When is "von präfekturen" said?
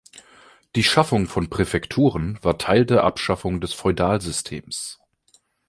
1.27-2.39